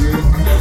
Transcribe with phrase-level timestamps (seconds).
[0.00, 0.59] Yeah.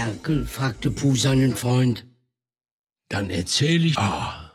[0.00, 0.46] Ferkel?
[0.46, 2.06] fragte Puh seinen Freund.
[3.10, 3.98] Dann erzähl ich.
[3.98, 4.49] Ah.